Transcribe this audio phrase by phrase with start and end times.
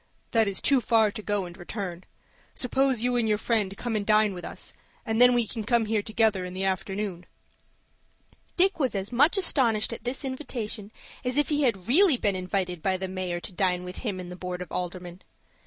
[0.31, 2.05] "That is too far to go and return.
[2.55, 4.73] Suppose you and your friend come and dine with us,
[5.05, 7.27] and then we can come here together in the afternoon."
[8.57, 10.91] Dick was as much astonished at this invitation
[11.23, 14.31] as if he had really been invited by the Mayor to dine with him and
[14.31, 15.21] the Board of Aldermen.